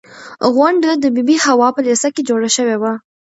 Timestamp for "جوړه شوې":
2.29-2.75